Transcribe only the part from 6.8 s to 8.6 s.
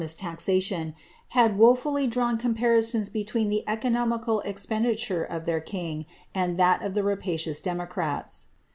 of the rapacious democrats.